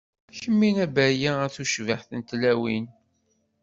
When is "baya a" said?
0.95-1.47